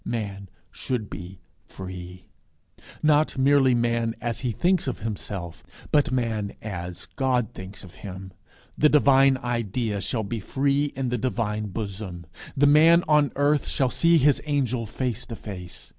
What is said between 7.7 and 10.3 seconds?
of him. The divine idea shall